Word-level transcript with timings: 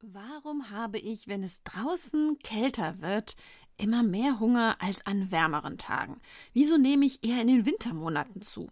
Warum 0.00 0.70
habe 0.70 0.98
ich, 1.00 1.26
wenn 1.26 1.42
es 1.42 1.64
draußen 1.64 2.38
kälter 2.38 3.00
wird, 3.00 3.34
immer 3.78 4.04
mehr 4.04 4.38
Hunger 4.38 4.76
als 4.78 5.04
an 5.04 5.32
wärmeren 5.32 5.76
Tagen? 5.76 6.20
Wieso 6.52 6.78
nehme 6.78 7.04
ich 7.04 7.24
eher 7.24 7.40
in 7.42 7.48
den 7.48 7.66
Wintermonaten 7.66 8.40
zu? 8.40 8.70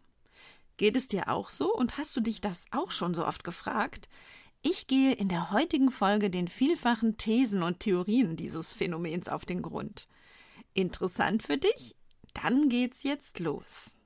Geht 0.76 0.94
es 0.94 1.08
dir 1.08 1.28
auch 1.28 1.50
so 1.50 1.74
und 1.74 1.98
hast 1.98 2.16
du 2.16 2.20
dich 2.20 2.40
das 2.40 2.66
auch 2.70 2.92
schon 2.92 3.12
so 3.12 3.26
oft 3.26 3.42
gefragt? 3.42 4.08
Ich 4.62 4.86
gehe 4.86 5.14
in 5.14 5.28
der 5.28 5.50
heutigen 5.50 5.90
Folge 5.90 6.30
den 6.30 6.46
vielfachen 6.46 7.16
Thesen 7.16 7.64
und 7.64 7.80
Theorien 7.80 8.36
dieses 8.36 8.72
Phänomens 8.72 9.29
auf 9.29 9.45
den 9.45 9.62
Grund. 9.62 10.06
Interessant 10.74 11.43
für 11.43 11.58
dich? 11.58 11.96
Dann 12.34 12.68
geht's 12.68 13.02
jetzt 13.02 13.40
los. 13.40 13.96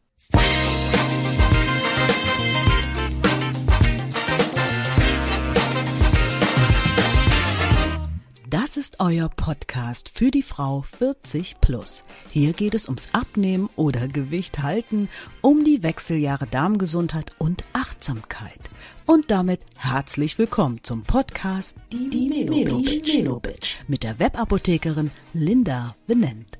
Das 8.50 8.77
ist 8.77 8.96
euer 8.99 9.29
Podcast 9.29 10.09
für 10.09 10.32
die 10.32 10.43
Frau 10.43 10.82
40 10.82 11.61
plus. 11.61 12.03
Hier 12.31 12.53
geht 12.53 12.75
es 12.75 12.86
ums 12.86 13.14
Abnehmen 13.14 13.71
oder 13.76 14.09
Gewicht 14.09 14.61
halten, 14.61 15.09
um 15.40 15.63
die 15.63 15.85
Wechseljahre 15.85 16.49
Darmgesundheit 16.49 17.31
und 17.39 17.63
Achtsamkeit. 17.75 18.59
Und 19.07 19.31
damit 19.31 19.61
herzlich 19.76 20.36
willkommen 20.36 20.81
zum 20.82 21.04
Podcast 21.04 21.76
Die, 21.93 22.11
die 22.11 22.29
Menobitch 22.29 23.79
mit 23.86 24.03
der 24.03 24.18
Webapothekerin 24.18 25.12
Linda 25.32 25.95
Venent. 26.09 26.59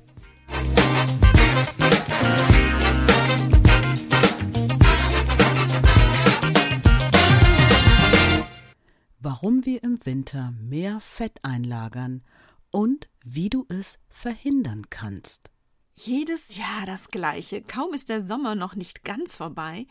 Warum 9.21 9.65
wir 9.67 9.83
im 9.83 10.05
Winter 10.05 10.53
mehr 10.59 11.01
Fett 11.01 11.39
einlagern 11.43 12.23
und 12.71 13.09
wie 13.25 13.51
du 13.51 13.67
es 13.69 13.99
verhindern 14.09 14.87
kannst. 14.91 15.51
Jedes 15.95 16.57
Jahr 16.57 16.87
das 16.87 17.09
gleiche. 17.09 17.61
Kaum 17.61 17.93
ist 17.93 18.09
der 18.09 18.23
Sommer 18.23 18.55
noch 18.55 18.75
nicht 18.75 19.05
ganz 19.05 19.37
vorbei, 19.37 19.87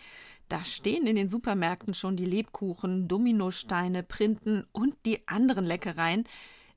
da 0.49 0.65
stehen 0.65 1.05
in 1.05 1.15
den 1.15 1.29
Supermärkten 1.29 1.93
schon 1.93 2.15
die 2.15 2.25
Lebkuchen, 2.25 3.07
Dominosteine, 3.07 4.01
Printen 4.01 4.65
und 4.71 4.95
die 5.05 5.27
anderen 5.27 5.63
Leckereien, 5.63 6.23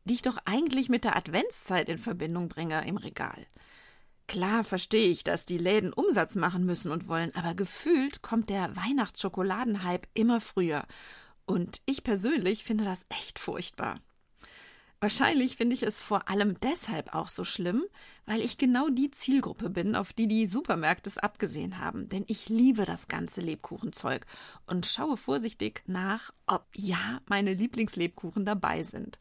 die 0.05 0.13
ich 0.13 0.23
doch 0.23 0.37
eigentlich 0.45 0.91
mit 0.91 1.05
der 1.05 1.17
Adventszeit 1.17 1.89
in 1.89 1.99
Verbindung 1.99 2.51
bringe 2.51 2.87
im 2.87 2.99
Regal. 2.99 3.47
Klar 4.29 4.63
verstehe 4.63 5.09
ich, 5.09 5.25
dass 5.25 5.47
die 5.47 5.59
Läden 5.59 5.93
Umsatz 5.93 6.35
machen 6.35 6.67
müssen 6.67 6.93
und 6.93 7.09
wollen, 7.09 7.35
aber 7.35 7.55
gefühlt 7.55 8.21
kommt 8.21 8.51
der 8.51 8.77
Weihnachtsschokoladenhype 8.77 10.09
immer 10.13 10.41
früher 10.41 10.85
und 11.47 11.81
ich 11.87 12.05
persönlich 12.05 12.65
finde 12.65 12.85
das 12.85 13.05
echt 13.09 13.39
furchtbar. 13.39 14.01
Wahrscheinlich 15.03 15.57
finde 15.57 15.75
ich 15.75 15.83
es 15.83 16.01
vor 16.01 16.29
allem 16.29 16.55
deshalb 16.61 17.13
auch 17.13 17.29
so 17.29 17.43
schlimm, 17.43 17.83
weil 18.25 18.41
ich 18.41 18.57
genau 18.57 18.89
die 18.89 19.11
Zielgruppe 19.11 19.69
bin, 19.69 19.97
auf 19.97 20.13
die 20.13 20.29
die 20.29 20.47
Supermärkte 20.47 21.11
es 21.11 21.19
abgesehen 21.19 21.81
haben. 21.81 22.09
Denn 22.09 22.25
ich 22.29 22.49
liebe 22.49 22.85
das 22.85 23.09
ganze 23.09 23.41
Lebkuchenzeug 23.41 24.27
und 24.67 24.87
schaue 24.87 25.17
vorsichtig 25.17 25.83
nach, 25.87 26.33
ob 26.47 26.69
ja 26.77 27.21
meine 27.27 27.53
Lieblingslebkuchen 27.53 28.45
dabei 28.45 28.85
sind, 28.85 29.19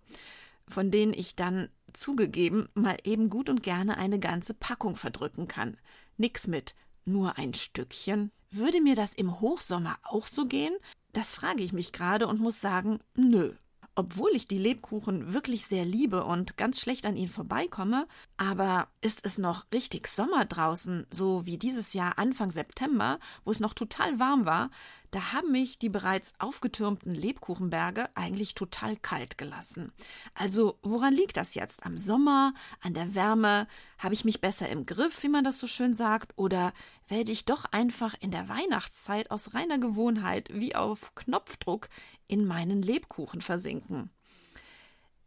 von 0.67 0.91
denen 0.91 1.13
ich 1.13 1.35
dann 1.35 1.67
zugegeben 1.93 2.69
mal 2.75 2.97
eben 3.03 3.29
gut 3.29 3.49
und 3.49 3.63
gerne 3.63 3.97
eine 3.97 4.19
ganze 4.19 4.53
Packung 4.53 4.95
verdrücken 4.95 5.47
kann. 5.47 5.77
Nix 6.15 6.45
mit 6.45 6.75
nur 7.05 7.37
ein 7.37 7.53
Stückchen. 7.53 8.31
Würde 8.49 8.81
mir 8.81 8.95
das 8.95 9.13
im 9.13 9.39
Hochsommer 9.39 9.97
auch 10.03 10.27
so 10.27 10.45
gehen, 10.45 10.75
das 11.13 11.31
frage 11.31 11.63
ich 11.63 11.73
mich 11.73 11.91
gerade 11.91 12.27
und 12.27 12.39
muss 12.39 12.61
sagen, 12.61 12.99
nö. 13.15 13.53
Obwohl 13.93 14.31
ich 14.33 14.47
die 14.47 14.57
Lebkuchen 14.57 15.33
wirklich 15.33 15.65
sehr 15.65 15.83
liebe 15.83 16.23
und 16.23 16.55
ganz 16.55 16.79
schlecht 16.79 17.05
an 17.05 17.17
ihnen 17.17 17.27
vorbeikomme, 17.27 18.07
aber 18.37 18.87
ist 19.01 19.25
es 19.25 19.37
noch 19.37 19.65
richtig 19.73 20.07
Sommer 20.07 20.45
draußen, 20.45 21.05
so 21.11 21.45
wie 21.45 21.57
dieses 21.57 21.91
Jahr 21.91 22.17
Anfang 22.17 22.51
September, 22.51 23.19
wo 23.43 23.51
es 23.51 23.59
noch 23.59 23.73
total 23.73 24.17
warm 24.17 24.45
war, 24.45 24.69
da 25.11 25.33
haben 25.33 25.51
mich 25.51 25.77
die 25.77 25.89
bereits 25.89 26.33
aufgetürmten 26.39 27.13
Lebkuchenberge 27.13 28.09
eigentlich 28.15 28.55
total 28.55 28.95
kalt 28.95 29.37
gelassen. 29.37 29.91
Also 30.33 30.79
woran 30.81 31.13
liegt 31.13 31.37
das 31.37 31.53
jetzt? 31.53 31.85
Am 31.85 31.97
Sommer, 31.97 32.53
an 32.81 32.93
der 32.93 33.13
Wärme? 33.13 33.67
Habe 33.97 34.13
ich 34.13 34.25
mich 34.25 34.41
besser 34.41 34.69
im 34.69 34.85
Griff, 34.85 35.21
wie 35.23 35.29
man 35.29 35.43
das 35.43 35.59
so 35.59 35.67
schön 35.67 35.93
sagt? 35.93 36.31
Oder 36.37 36.73
werde 37.07 37.31
ich 37.31 37.45
doch 37.45 37.65
einfach 37.65 38.15
in 38.19 38.31
der 38.31 38.47
Weihnachtszeit 38.47 39.31
aus 39.31 39.53
reiner 39.53 39.77
Gewohnheit 39.77 40.49
wie 40.53 40.75
auf 40.75 41.13
Knopfdruck 41.15 41.89
in 42.27 42.45
meinen 42.45 42.81
Lebkuchen 42.81 43.41
versinken? 43.41 44.09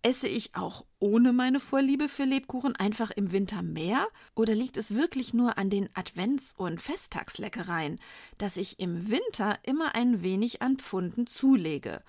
Esse 0.06 0.28
ich 0.28 0.54
auch 0.54 0.84
ohne 0.98 1.32
meine 1.32 1.60
Vorliebe 1.60 2.10
für 2.10 2.24
Lebkuchen 2.24 2.76
einfach 2.76 3.10
im 3.10 3.32
Winter 3.32 3.62
mehr? 3.62 4.06
Oder 4.34 4.54
liegt 4.54 4.76
es 4.76 4.94
wirklich 4.94 5.32
nur 5.32 5.56
an 5.56 5.70
den 5.70 5.88
Advents- 5.94 6.54
und 6.54 6.78
Festtagsleckereien, 6.78 7.98
dass 8.36 8.58
ich 8.58 8.78
im 8.80 9.08
Winter 9.08 9.58
immer 9.62 9.94
ein 9.94 10.22
wenig 10.22 10.60
an 10.60 10.76
Pfunden 10.76 11.26
zulege 11.26 12.02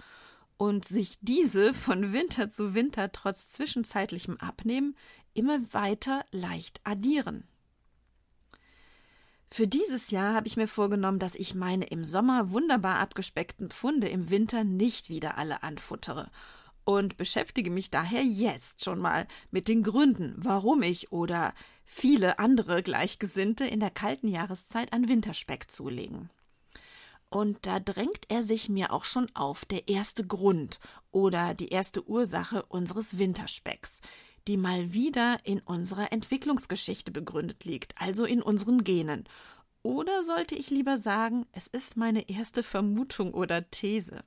und 0.57 0.83
sich 0.83 1.19
diese 1.21 1.73
von 1.73 2.11
Winter 2.11 2.49
zu 2.49 2.73
Winter 2.73 3.13
trotz 3.13 3.47
zwischenzeitlichem 3.47 4.35
Abnehmen 4.41 4.97
immer 5.33 5.61
weiter 5.71 6.25
leicht 6.31 6.81
addieren? 6.83 7.47
Für 9.49 9.67
dieses 9.67 10.11
Jahr 10.11 10.33
habe 10.33 10.47
ich 10.47 10.57
mir 10.57 10.67
vorgenommen, 10.67 11.19
dass 11.19 11.35
ich 11.35 11.55
meine 11.55 11.85
im 11.85 12.03
Sommer 12.03 12.51
wunderbar 12.51 12.99
abgespeckten 12.99 13.69
Pfunde 13.69 14.09
im 14.09 14.29
Winter 14.29 14.65
nicht 14.65 15.07
wieder 15.07 15.37
alle 15.37 15.63
anfuttere 15.63 16.29
und 16.85 17.17
beschäftige 17.17 17.71
mich 17.71 17.89
daher 17.89 18.23
jetzt 18.23 18.83
schon 18.83 18.99
mal 18.99 19.27
mit 19.51 19.67
den 19.67 19.83
Gründen, 19.83 20.35
warum 20.37 20.83
ich 20.83 21.11
oder 21.11 21.53
viele 21.83 22.39
andere 22.39 22.83
Gleichgesinnte 22.83 23.65
in 23.65 23.79
der 23.79 23.89
kalten 23.89 24.27
Jahreszeit 24.27 24.93
an 24.93 25.09
Winterspeck 25.09 25.69
zulegen. 25.69 26.29
Und 27.29 27.65
da 27.65 27.79
drängt 27.79 28.25
er 28.29 28.43
sich 28.43 28.69
mir 28.69 28.93
auch 28.93 29.03
schon 29.03 29.27
auf, 29.33 29.65
der 29.65 29.87
erste 29.89 30.25
Grund 30.25 30.79
oder 31.11 31.53
die 31.53 31.69
erste 31.69 32.07
Ursache 32.07 32.63
unseres 32.63 33.17
Winterspecks, 33.17 33.99
die 34.47 34.57
mal 34.57 34.93
wieder 34.93 35.39
in 35.43 35.59
unserer 35.59 36.13
Entwicklungsgeschichte 36.13 37.11
begründet 37.11 37.65
liegt, 37.65 37.99
also 37.99 38.25
in 38.25 38.41
unseren 38.41 38.83
Genen. 38.83 39.25
Oder 39.81 40.23
sollte 40.23 40.55
ich 40.55 40.69
lieber 40.69 40.97
sagen, 40.97 41.45
es 41.51 41.67
ist 41.67 41.97
meine 41.97 42.29
erste 42.29 42.63
Vermutung 42.63 43.33
oder 43.33 43.69
These. 43.69 44.23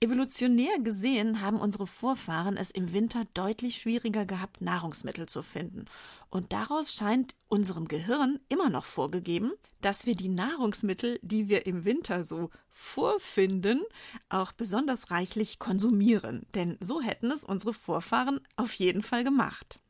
Evolutionär 0.00 0.78
gesehen 0.80 1.40
haben 1.40 1.60
unsere 1.60 1.86
Vorfahren 1.86 2.56
es 2.56 2.70
im 2.70 2.92
Winter 2.92 3.24
deutlich 3.34 3.76
schwieriger 3.76 4.26
gehabt, 4.26 4.60
Nahrungsmittel 4.60 5.26
zu 5.26 5.42
finden. 5.42 5.86
Und 6.30 6.52
daraus 6.52 6.92
scheint 6.92 7.34
unserem 7.48 7.88
Gehirn 7.88 8.40
immer 8.48 8.70
noch 8.70 8.84
vorgegeben, 8.84 9.52
dass 9.80 10.06
wir 10.06 10.14
die 10.14 10.28
Nahrungsmittel, 10.28 11.18
die 11.22 11.48
wir 11.48 11.66
im 11.66 11.84
Winter 11.84 12.24
so 12.24 12.50
vorfinden, 12.70 13.82
auch 14.28 14.52
besonders 14.52 15.10
reichlich 15.10 15.58
konsumieren. 15.58 16.46
Denn 16.54 16.76
so 16.80 17.00
hätten 17.00 17.30
es 17.30 17.44
unsere 17.44 17.72
Vorfahren 17.72 18.40
auf 18.56 18.74
jeden 18.74 19.02
Fall 19.02 19.24
gemacht. 19.24 19.80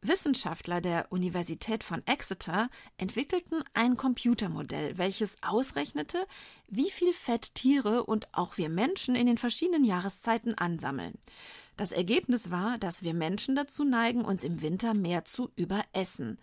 Wissenschaftler 0.00 0.80
der 0.80 1.06
Universität 1.10 1.82
von 1.82 2.06
Exeter 2.06 2.70
entwickelten 2.98 3.64
ein 3.74 3.96
Computermodell, 3.96 4.96
welches 4.96 5.42
ausrechnete, 5.42 6.26
wie 6.68 6.90
viel 6.90 7.12
Fett 7.12 7.54
Tiere 7.54 8.04
und 8.04 8.28
auch 8.32 8.58
wir 8.58 8.68
Menschen 8.68 9.16
in 9.16 9.26
den 9.26 9.38
verschiedenen 9.38 9.84
Jahreszeiten 9.84 10.54
ansammeln. 10.54 11.18
Das 11.76 11.92
Ergebnis 11.92 12.50
war, 12.50 12.78
dass 12.78 13.02
wir 13.02 13.14
Menschen 13.14 13.56
dazu 13.56 13.84
neigen, 13.84 14.24
uns 14.24 14.44
im 14.44 14.62
Winter 14.62 14.94
mehr 14.94 15.24
zu 15.24 15.50
überessen. 15.56 16.38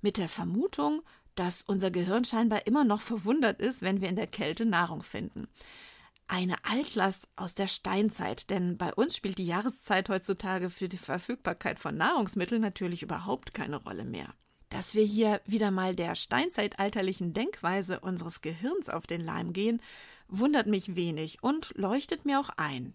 Mit 0.00 0.18
der 0.18 0.28
Vermutung, 0.28 1.02
dass 1.36 1.62
unser 1.62 1.92
Gehirn 1.92 2.24
scheinbar 2.24 2.66
immer 2.66 2.84
noch 2.84 3.00
verwundert 3.00 3.60
ist, 3.60 3.82
wenn 3.82 4.00
wir 4.00 4.08
in 4.08 4.16
der 4.16 4.26
Kälte 4.26 4.66
Nahrung 4.66 5.02
finden 5.02 5.48
eine 6.28 6.64
Altlast 6.64 7.28
aus 7.36 7.54
der 7.54 7.66
Steinzeit, 7.66 8.50
denn 8.50 8.76
bei 8.76 8.92
uns 8.94 9.16
spielt 9.16 9.38
die 9.38 9.46
Jahreszeit 9.46 10.08
heutzutage 10.08 10.70
für 10.70 10.88
die 10.88 10.98
Verfügbarkeit 10.98 11.78
von 11.78 11.96
Nahrungsmitteln 11.96 12.60
natürlich 12.60 13.02
überhaupt 13.02 13.54
keine 13.54 13.76
Rolle 13.76 14.04
mehr. 14.04 14.34
Dass 14.68 14.94
wir 14.94 15.04
hier 15.04 15.40
wieder 15.46 15.70
mal 15.70 15.96
der 15.96 16.14
steinzeitalterlichen 16.14 17.32
Denkweise 17.32 18.00
unseres 18.00 18.42
Gehirns 18.42 18.88
auf 18.90 19.06
den 19.06 19.24
Leim 19.24 19.52
gehen, 19.52 19.80
wundert 20.28 20.66
mich 20.66 20.94
wenig 20.94 21.42
und 21.42 21.72
leuchtet 21.76 22.26
mir 22.26 22.38
auch 22.38 22.50
ein. 22.56 22.94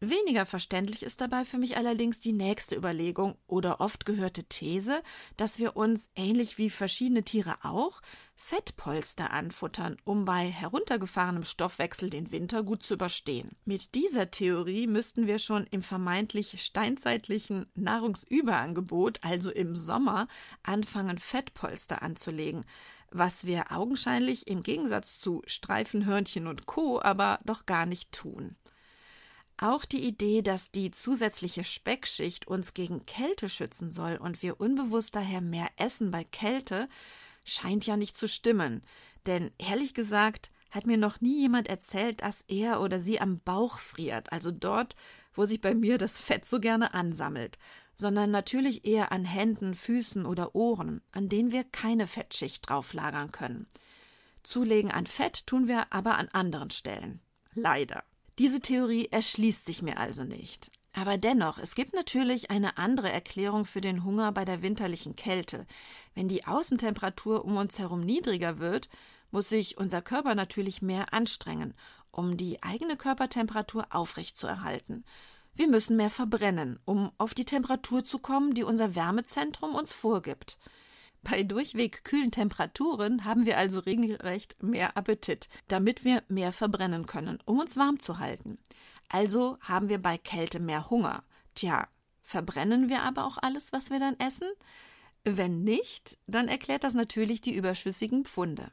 Weniger 0.00 0.46
verständlich 0.46 1.02
ist 1.02 1.20
dabei 1.20 1.44
für 1.44 1.58
mich 1.58 1.76
allerdings 1.76 2.20
die 2.20 2.32
nächste 2.32 2.76
Überlegung 2.76 3.34
oder 3.48 3.80
oft 3.80 4.06
gehörte 4.06 4.44
These, 4.44 5.02
dass 5.36 5.58
wir 5.58 5.76
uns, 5.76 6.10
ähnlich 6.14 6.56
wie 6.56 6.70
verschiedene 6.70 7.24
Tiere 7.24 7.56
auch, 7.64 8.00
Fettpolster 8.36 9.32
anfuttern, 9.32 9.96
um 10.04 10.24
bei 10.24 10.48
heruntergefahrenem 10.48 11.42
Stoffwechsel 11.42 12.10
den 12.10 12.30
Winter 12.30 12.62
gut 12.62 12.84
zu 12.84 12.94
überstehen. 12.94 13.50
Mit 13.64 13.96
dieser 13.96 14.30
Theorie 14.30 14.86
müssten 14.86 15.26
wir 15.26 15.40
schon 15.40 15.66
im 15.72 15.82
vermeintlich 15.82 16.62
steinzeitlichen 16.62 17.66
Nahrungsüberangebot, 17.74 19.24
also 19.24 19.50
im 19.50 19.74
Sommer, 19.74 20.28
anfangen, 20.62 21.18
Fettpolster 21.18 22.02
anzulegen, 22.02 22.64
was 23.10 23.46
wir 23.46 23.72
augenscheinlich 23.72 24.46
im 24.46 24.62
Gegensatz 24.62 25.18
zu 25.18 25.42
Streifenhörnchen 25.46 26.46
und 26.46 26.66
Co. 26.66 27.02
aber 27.02 27.40
doch 27.44 27.66
gar 27.66 27.84
nicht 27.84 28.12
tun. 28.12 28.54
Auch 29.60 29.84
die 29.84 30.06
Idee, 30.06 30.42
dass 30.42 30.70
die 30.70 30.92
zusätzliche 30.92 31.64
Speckschicht 31.64 32.46
uns 32.46 32.74
gegen 32.74 33.06
Kälte 33.06 33.48
schützen 33.48 33.90
soll 33.90 34.16
und 34.16 34.40
wir 34.40 34.60
unbewusst 34.60 35.16
daher 35.16 35.40
mehr 35.40 35.68
essen 35.76 36.12
bei 36.12 36.22
Kälte, 36.22 36.88
scheint 37.44 37.84
ja 37.84 37.96
nicht 37.96 38.16
zu 38.16 38.28
stimmen. 38.28 38.82
Denn 39.26 39.50
ehrlich 39.58 39.94
gesagt 39.94 40.52
hat 40.70 40.86
mir 40.86 40.96
noch 40.96 41.20
nie 41.20 41.40
jemand 41.40 41.66
erzählt, 41.66 42.20
dass 42.20 42.42
er 42.42 42.80
oder 42.80 43.00
sie 43.00 43.20
am 43.20 43.40
Bauch 43.40 43.78
friert, 43.78 44.32
also 44.32 44.52
dort, 44.52 44.94
wo 45.34 45.44
sich 45.44 45.60
bei 45.60 45.74
mir 45.74 45.98
das 45.98 46.20
Fett 46.20 46.46
so 46.46 46.60
gerne 46.60 46.94
ansammelt, 46.94 47.58
sondern 47.94 48.30
natürlich 48.30 48.84
eher 48.86 49.10
an 49.10 49.24
Händen, 49.24 49.74
Füßen 49.74 50.24
oder 50.24 50.54
Ohren, 50.54 51.00
an 51.10 51.28
denen 51.28 51.50
wir 51.50 51.64
keine 51.64 52.06
Fettschicht 52.06 52.68
drauflagern 52.68 53.32
können. 53.32 53.66
Zulegen 54.44 54.92
an 54.92 55.06
Fett 55.06 55.48
tun 55.48 55.66
wir 55.66 55.92
aber 55.92 56.16
an 56.16 56.28
anderen 56.28 56.70
Stellen. 56.70 57.20
Leider. 57.54 58.04
Diese 58.38 58.60
Theorie 58.60 59.08
erschließt 59.10 59.66
sich 59.66 59.82
mir 59.82 59.98
also 59.98 60.22
nicht. 60.22 60.70
Aber 60.92 61.18
dennoch, 61.18 61.58
es 61.58 61.74
gibt 61.74 61.92
natürlich 61.92 62.50
eine 62.50 62.78
andere 62.78 63.10
Erklärung 63.10 63.64
für 63.64 63.80
den 63.80 64.04
Hunger 64.04 64.30
bei 64.32 64.44
der 64.44 64.62
winterlichen 64.62 65.16
Kälte. 65.16 65.66
Wenn 66.14 66.28
die 66.28 66.46
Außentemperatur 66.46 67.44
um 67.44 67.56
uns 67.56 67.78
herum 67.78 68.00
niedriger 68.00 68.58
wird, 68.58 68.88
muss 69.30 69.48
sich 69.48 69.76
unser 69.76 70.02
Körper 70.02 70.34
natürlich 70.34 70.82
mehr 70.82 71.12
anstrengen, 71.12 71.74
um 72.10 72.36
die 72.36 72.62
eigene 72.62 72.96
Körpertemperatur 72.96 73.86
aufrechtzuerhalten. 73.90 75.04
Wir 75.54 75.68
müssen 75.68 75.96
mehr 75.96 76.10
verbrennen, 76.10 76.78
um 76.84 77.10
auf 77.18 77.34
die 77.34 77.44
Temperatur 77.44 78.04
zu 78.04 78.18
kommen, 78.18 78.54
die 78.54 78.62
unser 78.62 78.94
Wärmezentrum 78.94 79.74
uns 79.74 79.92
vorgibt. 79.92 80.58
Bei 81.22 81.42
durchweg 81.42 82.04
kühlen 82.04 82.30
Temperaturen 82.30 83.24
haben 83.24 83.44
wir 83.44 83.58
also 83.58 83.80
regelrecht 83.80 84.62
mehr 84.62 84.96
Appetit, 84.96 85.48
damit 85.66 86.04
wir 86.04 86.22
mehr 86.28 86.52
verbrennen 86.52 87.06
können, 87.06 87.38
um 87.44 87.58
uns 87.58 87.76
warm 87.76 87.98
zu 87.98 88.18
halten. 88.18 88.58
Also 89.08 89.58
haben 89.60 89.88
wir 89.88 90.00
bei 90.00 90.18
Kälte 90.18 90.60
mehr 90.60 90.90
Hunger. 90.90 91.24
Tja, 91.54 91.88
verbrennen 92.22 92.88
wir 92.88 93.02
aber 93.02 93.24
auch 93.24 93.38
alles, 93.38 93.72
was 93.72 93.90
wir 93.90 93.98
dann 93.98 94.18
essen? 94.18 94.48
Wenn 95.24 95.64
nicht, 95.64 96.18
dann 96.26 96.48
erklärt 96.48 96.84
das 96.84 96.94
natürlich 96.94 97.40
die 97.40 97.54
überschüssigen 97.54 98.24
Pfunde. 98.24 98.70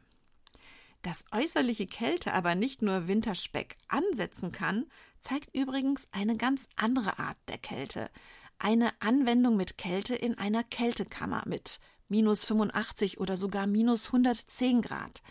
Dass 1.01 1.25
äußerliche 1.31 1.87
Kälte 1.87 2.33
aber 2.33 2.55
nicht 2.55 2.81
nur 2.81 3.07
Winterspeck 3.07 3.77
ansetzen 3.87 4.51
kann, 4.51 4.85
zeigt 5.19 5.55
übrigens 5.55 6.05
eine 6.11 6.35
ganz 6.35 6.67
andere 6.75 7.19
Art 7.19 7.37
der 7.47 7.57
Kälte. 7.57 8.09
Eine 8.57 8.91
Anwendung 9.01 9.55
mit 9.55 9.77
Kälte 9.77 10.15
in 10.15 10.37
einer 10.37 10.63
Kältekammer 10.63 11.43
mit 11.45 11.79
minus 12.07 12.45
85 12.45 13.19
oder 13.19 13.37
sogar 13.37 13.67
minus 13.67 14.07
110 14.07 14.81
Grad. 14.81 15.21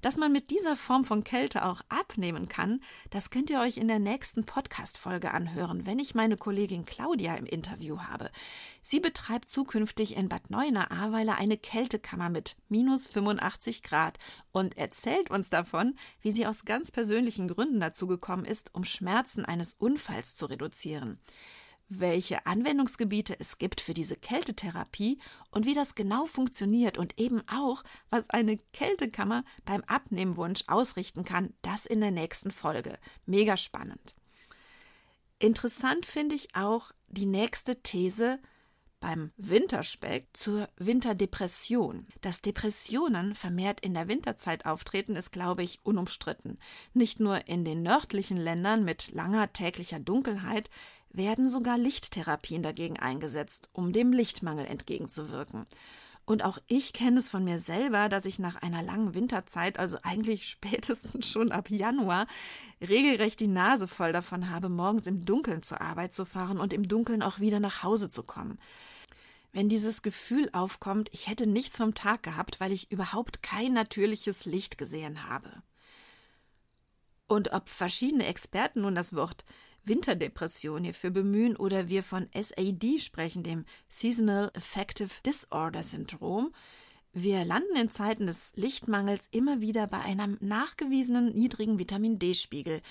Dass 0.00 0.16
man 0.16 0.30
mit 0.30 0.50
dieser 0.50 0.76
Form 0.76 1.04
von 1.04 1.24
Kälte 1.24 1.64
auch 1.64 1.80
abnehmen 1.88 2.48
kann, 2.48 2.80
das 3.10 3.30
könnt 3.30 3.50
ihr 3.50 3.60
euch 3.60 3.78
in 3.78 3.88
der 3.88 3.98
nächsten 3.98 4.44
Podcast-Folge 4.44 5.32
anhören, 5.32 5.86
wenn 5.86 5.98
ich 5.98 6.14
meine 6.14 6.36
Kollegin 6.36 6.84
Claudia 6.84 7.34
im 7.34 7.46
Interview 7.46 7.98
habe. 8.00 8.30
Sie 8.80 9.00
betreibt 9.00 9.48
zukünftig 9.48 10.16
in 10.16 10.28
Bad 10.28 10.50
Neuenahr-Ahrweiler 10.50 11.36
eine 11.36 11.56
Kältekammer 11.56 12.30
mit 12.30 12.56
minus 12.68 13.06
85 13.08 13.82
Grad 13.82 14.18
und 14.52 14.76
erzählt 14.76 15.30
uns 15.30 15.50
davon, 15.50 15.96
wie 16.20 16.32
sie 16.32 16.46
aus 16.46 16.64
ganz 16.64 16.92
persönlichen 16.92 17.48
Gründen 17.48 17.80
dazu 17.80 18.06
gekommen 18.06 18.44
ist, 18.44 18.74
um 18.74 18.84
Schmerzen 18.84 19.44
eines 19.44 19.72
Unfalls 19.72 20.34
zu 20.34 20.46
reduzieren 20.46 21.18
welche 21.88 22.46
Anwendungsgebiete 22.46 23.38
es 23.40 23.58
gibt 23.58 23.80
für 23.80 23.94
diese 23.94 24.16
Kältetherapie 24.16 25.18
und 25.50 25.66
wie 25.66 25.74
das 25.74 25.94
genau 25.94 26.26
funktioniert 26.26 26.98
und 26.98 27.18
eben 27.18 27.42
auch, 27.48 27.82
was 28.10 28.28
eine 28.30 28.58
Kältekammer 28.72 29.44
beim 29.64 29.82
Abnehmwunsch 29.84 30.64
ausrichten 30.66 31.24
kann, 31.24 31.54
das 31.62 31.86
in 31.86 32.00
der 32.00 32.10
nächsten 32.10 32.50
Folge. 32.50 32.98
Mega 33.26 33.56
spannend. 33.56 34.14
Interessant 35.38 36.04
finde 36.04 36.34
ich 36.34 36.54
auch 36.54 36.92
die 37.08 37.26
nächste 37.26 37.82
These 37.82 38.38
beim 39.00 39.32
Winterspeck 39.36 40.28
zur 40.32 40.68
Winterdepression. 40.76 42.06
Dass 42.20 42.42
Depressionen 42.42 43.34
vermehrt 43.34 43.80
in 43.80 43.94
der 43.94 44.08
Winterzeit 44.08 44.66
auftreten, 44.66 45.16
ist, 45.16 45.32
glaube 45.32 45.62
ich, 45.62 45.80
unumstritten. 45.84 46.58
Nicht 46.94 47.20
nur 47.20 47.48
in 47.48 47.64
den 47.64 47.82
nördlichen 47.82 48.36
Ländern 48.36 48.84
mit 48.84 49.12
langer 49.12 49.52
täglicher 49.52 50.00
Dunkelheit, 50.00 50.70
werden 51.10 51.48
sogar 51.48 51.78
Lichttherapien 51.78 52.62
dagegen 52.62 52.98
eingesetzt, 52.98 53.70
um 53.72 53.92
dem 53.92 54.12
Lichtmangel 54.12 54.66
entgegenzuwirken. 54.66 55.66
Und 56.28 56.44
auch 56.44 56.58
ich 56.66 56.92
kenne 56.92 57.20
es 57.20 57.30
von 57.30 57.42
mir 57.42 57.58
selber, 57.58 58.10
dass 58.10 58.26
ich 58.26 58.38
nach 58.38 58.56
einer 58.56 58.82
langen 58.82 59.14
Winterzeit, 59.14 59.78
also 59.78 59.96
eigentlich 60.02 60.46
spätestens 60.50 61.26
schon 61.26 61.52
ab 61.52 61.70
Januar, 61.70 62.26
regelrecht 62.82 63.40
die 63.40 63.48
Nase 63.48 63.88
voll 63.88 64.12
davon 64.12 64.50
habe, 64.50 64.68
morgens 64.68 65.06
im 65.06 65.24
Dunkeln 65.24 65.62
zur 65.62 65.80
Arbeit 65.80 66.12
zu 66.12 66.26
fahren 66.26 66.58
und 66.58 66.74
im 66.74 66.86
Dunkeln 66.86 67.22
auch 67.22 67.40
wieder 67.40 67.60
nach 67.60 67.82
Hause 67.82 68.10
zu 68.10 68.24
kommen. 68.24 68.58
Wenn 69.52 69.70
dieses 69.70 70.02
Gefühl 70.02 70.50
aufkommt, 70.52 71.08
ich 71.12 71.28
hätte 71.28 71.46
nichts 71.46 71.78
vom 71.78 71.94
Tag 71.94 72.24
gehabt, 72.24 72.60
weil 72.60 72.72
ich 72.72 72.92
überhaupt 72.92 73.42
kein 73.42 73.72
natürliches 73.72 74.44
Licht 74.44 74.76
gesehen 74.76 75.30
habe. 75.30 75.50
Und 77.26 77.52
ob 77.52 77.70
verschiedene 77.70 78.26
Experten 78.26 78.82
nun 78.82 78.94
das 78.94 79.16
Wort 79.16 79.46
Winterdepression 79.84 80.84
hierfür 80.84 81.10
bemühen 81.10 81.56
oder 81.56 81.88
wir 81.88 82.02
von 82.02 82.28
SAD 82.34 82.98
sprechen, 82.98 83.42
dem 83.42 83.64
Seasonal 83.88 84.50
Affective 84.54 85.10
Disorder 85.24 85.82
Syndrom. 85.82 86.52
Wir 87.12 87.44
landen 87.44 87.76
in 87.76 87.90
Zeiten 87.90 88.26
des 88.26 88.52
Lichtmangels 88.54 89.28
immer 89.30 89.60
wieder 89.60 89.86
bei 89.86 90.00
einem 90.00 90.36
nachgewiesenen 90.40 91.34
niedrigen 91.34 91.78
Vitamin 91.78 92.18
D-Spiegel 92.18 92.82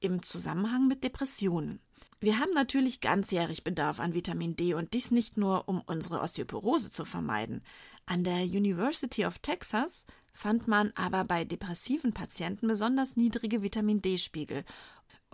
im 0.00 0.22
Zusammenhang 0.22 0.86
mit 0.86 1.02
Depressionen. 1.02 1.80
Wir 2.20 2.38
haben 2.38 2.52
natürlich 2.54 3.00
ganzjährig 3.00 3.64
Bedarf 3.64 4.00
an 4.00 4.14
Vitamin 4.14 4.56
D 4.56 4.74
und 4.74 4.94
dies 4.94 5.10
nicht 5.10 5.36
nur, 5.36 5.68
um 5.68 5.82
unsere 5.84 6.20
Osteoporose 6.20 6.90
zu 6.90 7.04
vermeiden. 7.04 7.62
An 8.06 8.24
der 8.24 8.44
University 8.44 9.26
of 9.26 9.38
Texas 9.40 10.06
fand 10.32 10.66
man 10.66 10.92
aber 10.94 11.24
bei 11.24 11.44
depressiven 11.44 12.12
Patienten 12.12 12.66
besonders 12.66 13.16
niedrige 13.16 13.62
Vitamin 13.62 14.00
D-Spiegel 14.00 14.64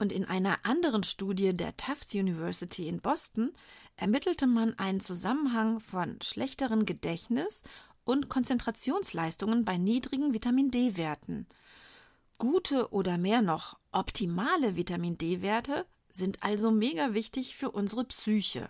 und 0.00 0.12
in 0.12 0.24
einer 0.24 0.64
anderen 0.64 1.02
Studie 1.02 1.52
der 1.52 1.76
Tufts 1.76 2.14
University 2.14 2.88
in 2.88 3.00
Boston 3.00 3.52
ermittelte 3.96 4.46
man 4.46 4.78
einen 4.78 5.00
Zusammenhang 5.00 5.78
von 5.78 6.18
schlechteren 6.22 6.86
Gedächtnis 6.86 7.62
und 8.04 8.30
Konzentrationsleistungen 8.30 9.64
bei 9.64 9.76
niedrigen 9.76 10.32
Vitamin 10.32 10.70
D-Werten. 10.70 11.46
Gute 12.38 12.92
oder 12.92 13.18
mehr 13.18 13.42
noch 13.42 13.78
optimale 13.92 14.74
Vitamin 14.74 15.18
D-Werte 15.18 15.84
sind 16.10 16.42
also 16.42 16.70
mega 16.70 17.12
wichtig 17.12 17.54
für 17.56 17.70
unsere 17.70 18.04
Psyche. 18.04 18.68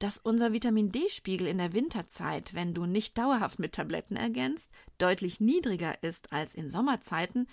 Dass 0.00 0.18
unser 0.18 0.52
Vitamin 0.52 0.90
D-Spiegel 0.90 1.46
in 1.46 1.58
der 1.58 1.72
Winterzeit, 1.72 2.54
wenn 2.54 2.74
du 2.74 2.86
nicht 2.86 3.16
dauerhaft 3.18 3.58
mit 3.58 3.74
Tabletten 3.74 4.16
ergänzt, 4.16 4.72
deutlich 4.98 5.40
niedriger 5.40 6.02
ist 6.02 6.32
als 6.32 6.54
in 6.54 6.68
Sommerzeiten, 6.68 7.48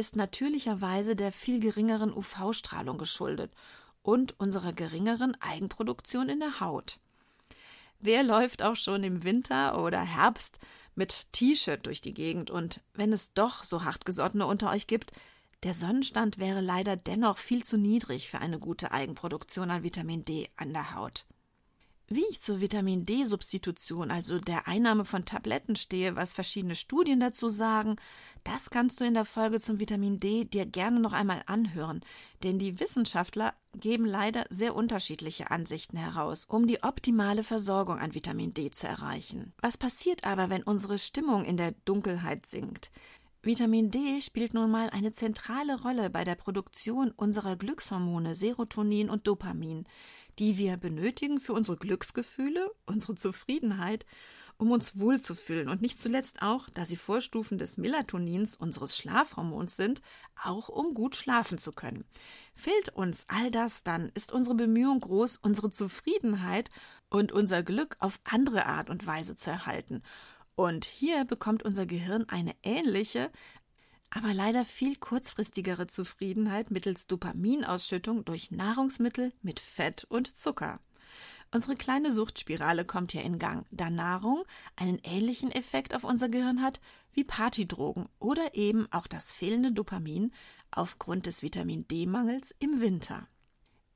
ist 0.00 0.16
natürlicherweise 0.16 1.14
der 1.14 1.30
viel 1.30 1.60
geringeren 1.60 2.10
UV-Strahlung 2.10 2.96
geschuldet 2.96 3.52
und 4.02 4.40
unserer 4.40 4.72
geringeren 4.72 5.38
Eigenproduktion 5.42 6.30
in 6.30 6.40
der 6.40 6.60
Haut. 6.60 6.98
Wer 7.98 8.22
läuft 8.22 8.62
auch 8.62 8.76
schon 8.76 9.04
im 9.04 9.24
Winter 9.24 9.78
oder 9.84 10.00
Herbst 10.00 10.58
mit 10.94 11.30
T-Shirt 11.32 11.84
durch 11.84 12.00
die 12.00 12.14
Gegend 12.14 12.50
und 12.50 12.80
wenn 12.94 13.12
es 13.12 13.34
doch 13.34 13.62
so 13.62 13.84
hartgesottene 13.84 14.46
unter 14.46 14.70
euch 14.70 14.86
gibt, 14.86 15.12
der 15.64 15.74
Sonnenstand 15.74 16.38
wäre 16.38 16.62
leider 16.62 16.96
dennoch 16.96 17.36
viel 17.36 17.62
zu 17.62 17.76
niedrig 17.76 18.30
für 18.30 18.38
eine 18.38 18.58
gute 18.58 18.92
Eigenproduktion 18.92 19.70
an 19.70 19.82
Vitamin 19.82 20.24
D 20.24 20.48
an 20.56 20.72
der 20.72 20.94
Haut. 20.94 21.26
Wie 22.12 22.24
ich 22.28 22.40
zur 22.40 22.60
Vitamin 22.60 23.04
D-Substitution, 23.04 24.10
also 24.10 24.40
der 24.40 24.66
Einnahme 24.66 25.04
von 25.04 25.24
Tabletten 25.24 25.76
stehe, 25.76 26.16
was 26.16 26.32
verschiedene 26.32 26.74
Studien 26.74 27.20
dazu 27.20 27.48
sagen, 27.50 27.94
das 28.42 28.70
kannst 28.70 29.00
du 29.00 29.04
in 29.04 29.14
der 29.14 29.24
Folge 29.24 29.60
zum 29.60 29.78
Vitamin 29.78 30.18
D 30.18 30.44
dir 30.44 30.66
gerne 30.66 30.98
noch 30.98 31.12
einmal 31.12 31.44
anhören, 31.46 32.00
denn 32.42 32.58
die 32.58 32.80
Wissenschaftler 32.80 33.54
geben 33.76 34.06
leider 34.06 34.44
sehr 34.50 34.74
unterschiedliche 34.74 35.52
Ansichten 35.52 35.96
heraus, 35.96 36.46
um 36.46 36.66
die 36.66 36.82
optimale 36.82 37.44
Versorgung 37.44 38.00
an 38.00 38.12
Vitamin 38.12 38.54
D 38.54 38.72
zu 38.72 38.88
erreichen. 38.88 39.52
Was 39.60 39.78
passiert 39.78 40.24
aber, 40.24 40.50
wenn 40.50 40.64
unsere 40.64 40.98
Stimmung 40.98 41.44
in 41.44 41.56
der 41.56 41.76
Dunkelheit 41.84 42.44
sinkt? 42.44 42.90
Vitamin 43.42 43.92
D 43.92 44.20
spielt 44.20 44.52
nun 44.52 44.70
mal 44.70 44.90
eine 44.90 45.12
zentrale 45.12 45.80
Rolle 45.80 46.10
bei 46.10 46.24
der 46.24 46.34
Produktion 46.34 47.12
unserer 47.12 47.54
Glückshormone 47.54 48.34
Serotonin 48.34 49.08
und 49.08 49.28
Dopamin 49.28 49.84
die 50.40 50.56
wir 50.56 50.78
benötigen 50.78 51.38
für 51.38 51.52
unsere 51.52 51.76
Glücksgefühle, 51.76 52.72
unsere 52.86 53.14
Zufriedenheit, 53.14 54.06
um 54.56 54.70
uns 54.70 54.98
wohlzufühlen 54.98 55.68
und 55.68 55.82
nicht 55.82 56.00
zuletzt 56.00 56.40
auch, 56.40 56.68
da 56.70 56.86
sie 56.86 56.96
Vorstufen 56.96 57.58
des 57.58 57.76
Melatonins, 57.76 58.56
unseres 58.56 58.96
Schlafhormons 58.96 59.76
sind, 59.76 60.00
auch 60.42 60.70
um 60.70 60.94
gut 60.94 61.14
schlafen 61.14 61.58
zu 61.58 61.72
können. 61.72 62.04
Fehlt 62.54 62.88
uns 62.90 63.26
all 63.28 63.50
das, 63.50 63.84
dann 63.84 64.10
ist 64.14 64.32
unsere 64.32 64.54
Bemühung 64.54 65.00
groß, 65.00 65.36
unsere 65.36 65.70
Zufriedenheit 65.70 66.70
und 67.10 67.32
unser 67.32 67.62
Glück 67.62 67.96
auf 68.00 68.18
andere 68.24 68.64
Art 68.66 68.88
und 68.88 69.06
Weise 69.06 69.36
zu 69.36 69.50
erhalten. 69.50 70.02
Und 70.56 70.84
hier 70.84 71.24
bekommt 71.24 71.62
unser 71.62 71.86
Gehirn 71.86 72.28
eine 72.28 72.54
ähnliche, 72.62 73.30
aber 74.10 74.34
leider 74.34 74.64
viel 74.64 74.96
kurzfristigere 74.96 75.86
Zufriedenheit 75.86 76.70
mittels 76.70 77.06
Dopaminausschüttung 77.06 78.24
durch 78.24 78.50
Nahrungsmittel 78.50 79.32
mit 79.42 79.60
Fett 79.60 80.04
und 80.08 80.36
Zucker. 80.36 80.80
Unsere 81.52 81.74
kleine 81.74 82.12
Suchtspirale 82.12 82.84
kommt 82.84 83.12
hier 83.12 83.22
in 83.22 83.40
Gang, 83.40 83.66
da 83.72 83.90
Nahrung 83.90 84.44
einen 84.76 85.00
ähnlichen 85.02 85.50
Effekt 85.50 85.94
auf 85.94 86.04
unser 86.04 86.28
Gehirn 86.28 86.62
hat 86.62 86.80
wie 87.12 87.24
Partydrogen 87.24 88.08
oder 88.20 88.54
eben 88.54 88.86
auch 88.92 89.08
das 89.08 89.32
fehlende 89.32 89.72
Dopamin 89.72 90.32
aufgrund 90.70 91.26
des 91.26 91.42
Vitamin 91.42 91.88
D-Mangels 91.88 92.54
im 92.60 92.80
Winter. 92.80 93.26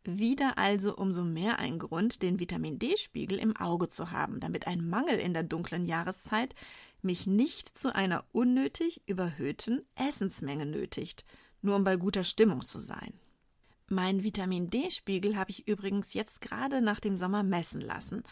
Wieder 0.04 0.58
also 0.58 0.94
umso 0.96 1.24
mehr 1.24 1.58
ein 1.58 1.78
Grund, 1.78 2.20
den 2.20 2.38
Vitamin 2.38 2.78
D-Spiegel 2.78 3.38
im 3.38 3.56
Auge 3.56 3.88
zu 3.88 4.10
haben, 4.10 4.38
damit 4.38 4.66
ein 4.66 4.86
Mangel 4.86 5.18
in 5.18 5.32
der 5.32 5.44
dunklen 5.44 5.86
Jahreszeit 5.86 6.54
mich 7.00 7.26
nicht 7.26 7.76
zu 7.76 7.94
einer 7.94 8.24
unnötig 8.32 9.00
überhöhten 9.06 9.82
Essensmenge 9.94 10.66
nötigt, 10.66 11.24
nur 11.62 11.76
um 11.76 11.84
bei 11.84 11.96
guter 11.96 12.22
Stimmung 12.22 12.64
zu 12.66 12.78
sein. 12.80 13.14
Mein 13.88 14.24
Vitamin 14.24 14.68
D-Spiegel 14.68 15.36
habe 15.36 15.50
ich 15.50 15.68
übrigens 15.68 16.12
jetzt 16.12 16.42
gerade 16.42 16.82
nach 16.82 17.00
dem 17.00 17.16
Sommer 17.16 17.42
messen 17.42 17.80
lassen. 17.80 18.22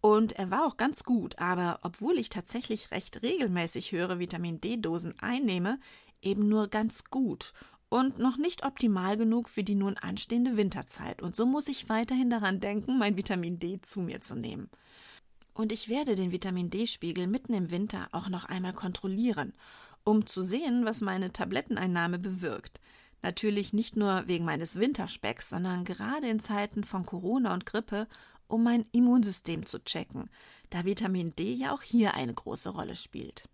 Und 0.00 0.32
er 0.32 0.50
war 0.50 0.66
auch 0.66 0.76
ganz 0.76 1.04
gut, 1.04 1.38
aber 1.38 1.78
obwohl 1.82 2.18
ich 2.18 2.28
tatsächlich 2.28 2.90
recht 2.90 3.22
regelmäßig 3.22 3.92
höhere 3.92 4.18
Vitamin 4.18 4.60
D-Dosen 4.60 5.14
einnehme, 5.20 5.78
eben 6.20 6.48
nur 6.48 6.68
ganz 6.68 7.04
gut 7.04 7.52
und 7.92 8.18
noch 8.18 8.38
nicht 8.38 8.64
optimal 8.64 9.18
genug 9.18 9.50
für 9.50 9.62
die 9.62 9.74
nun 9.74 9.98
anstehende 9.98 10.56
Winterzeit. 10.56 11.20
Und 11.20 11.36
so 11.36 11.44
muss 11.44 11.68
ich 11.68 11.90
weiterhin 11.90 12.30
daran 12.30 12.58
denken, 12.58 12.96
mein 12.96 13.18
Vitamin 13.18 13.58
D 13.58 13.82
zu 13.82 14.00
mir 14.00 14.22
zu 14.22 14.34
nehmen. 14.34 14.70
Und 15.52 15.72
ich 15.72 15.90
werde 15.90 16.14
den 16.14 16.32
Vitamin 16.32 16.70
D-Spiegel 16.70 17.26
mitten 17.26 17.52
im 17.52 17.70
Winter 17.70 18.08
auch 18.12 18.30
noch 18.30 18.46
einmal 18.46 18.72
kontrollieren, 18.72 19.52
um 20.04 20.24
zu 20.24 20.40
sehen, 20.40 20.86
was 20.86 21.02
meine 21.02 21.34
Tabletteneinnahme 21.34 22.18
bewirkt. 22.18 22.80
Natürlich 23.20 23.74
nicht 23.74 23.94
nur 23.94 24.26
wegen 24.26 24.46
meines 24.46 24.76
Winterspecks, 24.76 25.50
sondern 25.50 25.84
gerade 25.84 26.28
in 26.28 26.40
Zeiten 26.40 26.84
von 26.84 27.04
Corona 27.04 27.52
und 27.52 27.66
Grippe, 27.66 28.08
um 28.48 28.62
mein 28.62 28.86
Immunsystem 28.92 29.66
zu 29.66 29.84
checken, 29.84 30.30
da 30.70 30.86
Vitamin 30.86 31.36
D 31.36 31.52
ja 31.52 31.74
auch 31.74 31.82
hier 31.82 32.14
eine 32.14 32.32
große 32.32 32.70
Rolle 32.70 32.96
spielt. 32.96 33.50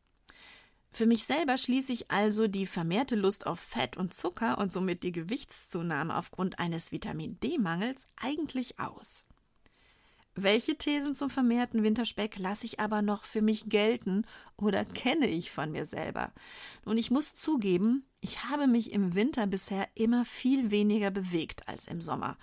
Für 0.98 1.06
mich 1.06 1.22
selber 1.22 1.56
schließe 1.56 1.92
ich 1.92 2.10
also 2.10 2.48
die 2.48 2.66
vermehrte 2.66 3.14
Lust 3.14 3.46
auf 3.46 3.60
Fett 3.60 3.96
und 3.96 4.12
Zucker 4.12 4.58
und 4.58 4.72
somit 4.72 5.04
die 5.04 5.12
Gewichtszunahme 5.12 6.16
aufgrund 6.16 6.58
eines 6.58 6.90
Vitamin 6.90 7.38
D-Mangels 7.38 8.06
eigentlich 8.16 8.80
aus. 8.80 9.24
Welche 10.34 10.76
Thesen 10.76 11.14
zum 11.14 11.30
vermehrten 11.30 11.84
Winterspeck 11.84 12.36
lasse 12.36 12.66
ich 12.66 12.80
aber 12.80 13.00
noch 13.00 13.22
für 13.22 13.42
mich 13.42 13.68
gelten 13.68 14.24
oder 14.56 14.84
kenne 14.84 15.28
ich 15.28 15.52
von 15.52 15.70
mir 15.70 15.86
selber? 15.86 16.32
Nun, 16.84 16.98
ich 16.98 17.12
muss 17.12 17.36
zugeben, 17.36 18.04
ich 18.20 18.42
habe 18.42 18.66
mich 18.66 18.90
im 18.90 19.14
Winter 19.14 19.46
bisher 19.46 19.86
immer 19.94 20.24
viel 20.24 20.72
weniger 20.72 21.12
bewegt 21.12 21.68
als 21.68 21.86
im 21.86 22.00
Sommer 22.00 22.36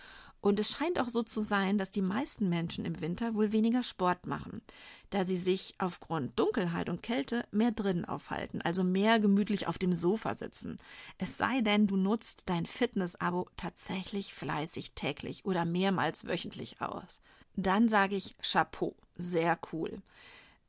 und 0.45 0.59
es 0.59 0.69
scheint 0.69 0.99
auch 0.99 1.09
so 1.09 1.23
zu 1.23 1.41
sein, 1.41 1.79
dass 1.79 1.89
die 1.89 2.03
meisten 2.03 2.49
Menschen 2.49 2.85
im 2.85 3.01
Winter 3.01 3.33
wohl 3.33 3.51
weniger 3.51 3.81
Sport 3.81 4.27
machen, 4.27 4.61
da 5.09 5.25
sie 5.25 5.37
sich 5.37 5.73
aufgrund 5.79 6.37
Dunkelheit 6.37 6.87
und 6.87 7.01
Kälte 7.01 7.47
mehr 7.49 7.71
drinnen 7.71 8.05
aufhalten, 8.05 8.61
also 8.61 8.83
mehr 8.83 9.19
gemütlich 9.19 9.65
auf 9.65 9.79
dem 9.79 9.95
Sofa 9.95 10.35
sitzen. 10.35 10.77
Es 11.17 11.37
sei 11.37 11.61
denn, 11.61 11.87
du 11.87 11.97
nutzt 11.97 12.43
dein 12.45 12.67
Fitness-Abo 12.67 13.47
tatsächlich 13.57 14.35
fleißig 14.35 14.91
täglich 14.91 15.45
oder 15.45 15.65
mehrmals 15.65 16.27
wöchentlich 16.27 16.79
aus. 16.79 17.21
Dann 17.55 17.89
sage 17.89 18.15
ich 18.15 18.35
Chapeau, 18.43 18.95
sehr 19.17 19.57
cool. 19.73 20.03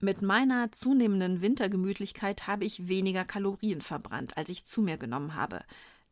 Mit 0.00 0.22
meiner 0.22 0.72
zunehmenden 0.72 1.42
Wintergemütlichkeit 1.42 2.46
habe 2.46 2.64
ich 2.64 2.88
weniger 2.88 3.26
Kalorien 3.26 3.82
verbrannt, 3.82 4.38
als 4.38 4.48
ich 4.48 4.64
zu 4.64 4.80
mir 4.80 4.96
genommen 4.96 5.34
habe. 5.34 5.64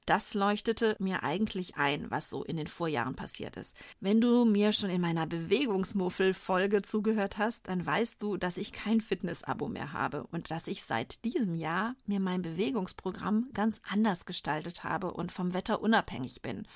Das 0.06 0.34
leuchtete 0.34 0.96
mir 0.99 1.23
eigentlich 1.23 1.76
ein, 1.76 2.11
was 2.11 2.28
so 2.28 2.44
in 2.44 2.58
den 2.58 2.66
Vorjahren 2.66 3.14
passiert 3.14 3.56
ist. 3.56 3.75
Wenn 4.00 4.20
du 4.20 4.44
mir 4.44 4.73
schon 4.73 4.90
in 4.90 5.00
meiner 5.00 5.26
Bewegungsmuffel-Folge 5.26 6.82
zugehört 6.82 7.38
hast, 7.38 7.68
dann 7.68 7.87
weißt 7.87 8.20
du, 8.23 8.37
dass 8.37 8.58
ich 8.58 8.73
kein 8.73 9.00
Fitness-Abo 9.00 9.68
mehr 9.68 9.94
habe 9.94 10.26
und 10.30 10.50
dass 10.50 10.66
ich 10.66 10.82
seit 10.82 11.25
diesem 11.25 11.54
Jahr 11.54 11.94
mir 12.04 12.20
mein 12.20 12.42
Bewegungsprogramm 12.42 13.49
ganz 13.54 13.80
anders 13.88 14.26
gestaltet 14.26 14.84
habe 14.84 15.11
und 15.11 15.32
vom 15.32 15.54
Wetter 15.54 15.80
unabhängig 15.80 16.42
bin. 16.42 16.68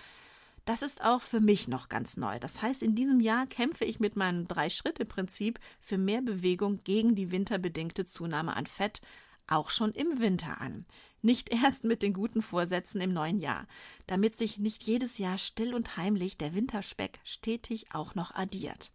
Das 0.64 0.80
ist 0.80 1.04
auch 1.04 1.20
für 1.20 1.40
mich 1.40 1.68
noch 1.68 1.90
ganz 1.90 2.16
neu. 2.16 2.38
Das 2.38 2.62
heißt, 2.62 2.82
in 2.82 2.94
diesem 2.94 3.20
Jahr 3.20 3.46
kämpfe 3.46 3.84
ich 3.84 4.00
mit 4.00 4.16
meinem 4.16 4.48
Drei-Schritte-Prinzip 4.48 5.58
für 5.80 5.98
mehr 5.98 6.22
Bewegung 6.22 6.82
gegen 6.82 7.14
die 7.14 7.30
winterbedingte 7.30 8.06
Zunahme 8.06 8.56
an 8.56 8.66
Fett, 8.66 9.02
auch 9.46 9.68
schon 9.70 9.92
im 9.92 10.18
Winter 10.18 10.60
an 10.62 10.86
nicht 11.22 11.48
erst 11.52 11.84
mit 11.84 12.02
den 12.02 12.12
guten 12.12 12.42
Vorsätzen 12.42 13.00
im 13.00 13.12
neuen 13.12 13.38
Jahr, 13.38 13.66
damit 14.06 14.36
sich 14.36 14.58
nicht 14.58 14.82
jedes 14.84 15.18
Jahr 15.18 15.38
still 15.38 15.74
und 15.74 15.96
heimlich 15.96 16.36
der 16.38 16.54
Winterspeck 16.54 17.18
stetig 17.24 17.86
auch 17.92 18.14
noch 18.14 18.34
addiert. 18.34 18.90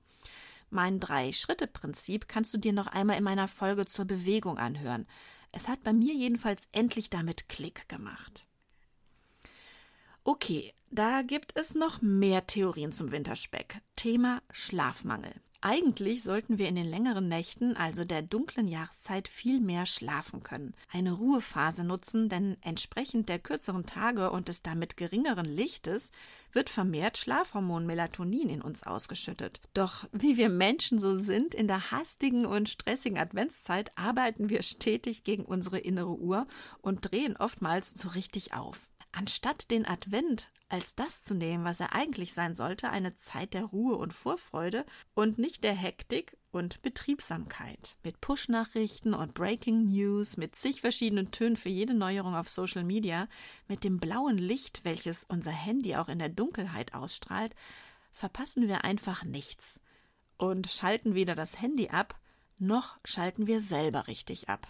Mein 0.70 1.00
Drei-Schritte-Prinzip 1.00 2.27
kannst 2.27 2.53
du 2.53 2.58
dir 2.58 2.74
noch 2.74 2.88
einmal 2.88 3.18
in 3.18 3.24
meiner 3.24 3.48
Folge 3.48 3.86
zur 3.86 4.06
Bewegung 4.06 4.58
anhören. 4.58 5.06
Es 5.51 5.68
hat 5.68 5.84
bei 5.84 5.94
mir 5.94 6.15
jedenfalls 6.15 6.68
endlich 6.72 7.12
damit 7.12 7.48
Klick 7.48 7.88
gemacht. 7.88 8.48
Okay, 10.24 10.74
da 10.89 11.22
gibt 11.22 11.56
es 11.56 11.75
noch 11.75 12.01
mehr 12.01 12.48
Theorien 12.48 12.92
zum 12.92 13.12
Winterspeck. 13.12 13.82
Thema 13.96 14.42
Schlafmangel. 14.51 15.34
Eigentlich 15.65 16.24
sollten 16.24 16.58
wir 16.58 16.67
in 16.67 16.75
den 16.75 16.84
längeren 16.84 17.29
Nächten, 17.29 17.77
also 17.77 18.03
der 18.03 18.22
dunklen 18.22 18.67
Jahreszeit, 18.67 19.29
viel 19.29 19.62
mehr 19.62 19.86
schlafen 19.86 20.43
können, 20.43 20.74
eine 20.91 21.13
Ruhephase 21.13 21.86
nutzen, 21.86 22.27
denn 22.27 22.58
entsprechend 22.60 23.29
der 23.29 23.39
kürzeren 23.39 23.86
Tage 23.86 24.29
und 24.32 24.50
des 24.50 24.62
damit 24.62 24.98
geringeren 24.98 25.46
Lichtes 25.46 26.12
wird 26.51 26.70
vermehrt 26.70 27.17
Schlafhormon 27.17 27.86
Melatonin 27.86 28.50
in 28.50 28.62
uns 28.62 28.84
ausgeschüttet. 28.84 29.62
Doch 29.74 30.05
wie 30.12 30.36
wir 30.36 30.50
Menschen 30.50 31.00
so 31.00 31.17
sind, 31.17 31.55
in 31.55 31.70
der 31.70 31.91
hastigen 31.91 32.46
und 32.46 32.67
stressigen 32.67 33.17
Adventszeit 33.17 33.98
arbeiten 33.98 34.50
wir 34.50 34.63
stetig 34.63 35.24
gegen 35.24 35.46
unsere 35.46 35.79
innere 35.79 36.20
Uhr 36.20 36.46
und 36.82 37.10
drehen 37.10 37.38
oftmals 37.38 37.93
so 37.93 38.10
richtig 38.10 38.53
auf. 38.53 38.89
Anstatt 39.13 39.70
den 39.70 39.86
Advent 39.86 40.51
als 40.70 40.96
das 40.96 41.22
zu 41.22 41.36
nehmen, 41.36 41.65
was 41.65 41.79
er 41.79 41.93
eigentlich 41.93 42.34
sein 42.34 42.55
sollte, 42.55 42.89
eine 42.89 43.15
Zeit 43.15 43.53
der 43.53 43.65
Ruhe 43.65 43.96
und 43.96 44.12
Vorfreude 44.12 44.88
und 45.13 45.38
nicht 45.38 45.63
der 45.63 45.75
Hektik 45.75 46.36
und 46.51 46.82
Betriebsamkeit. 46.82 47.96
Mit 48.03 48.22
Push-Nachrichten 48.22 49.13
und 49.13 49.36
Breaking 49.36 49.86
News, 49.86 50.36
mit 50.36 50.55
zig 50.55 50.82
verschiedenen 50.82 51.29
Tönen 51.29 51.58
für 51.58 51.70
jede 51.70 51.93
Neuerung 51.93 52.36
auf 52.36 52.50
Social 52.50 52.84
Media, 52.84 53.27
mit 53.67 53.84
dem 53.84 54.00
blauen 54.00 54.39
Licht, 54.39 54.84
welches 54.84 55.24
unser 55.25 55.51
Handy 55.51 55.96
auch 55.96 56.10
in 56.10 56.17
der 56.17 56.29
Dunkelheit 56.29 56.96
ausstrahlt, 56.96 57.53
verpassen 58.13 58.67
wir 58.67 58.84
einfach 58.84 59.24
nichts 59.24 59.79
und 60.38 60.72
schalten 60.72 61.13
weder 61.13 61.36
das 61.36 61.62
Handy 61.62 61.89
ab, 61.89 62.20
noch 62.58 62.98
schalten 63.05 63.46
wir 63.46 63.62
selber 63.62 64.08
richtig 64.08 64.50
ab. 64.50 64.67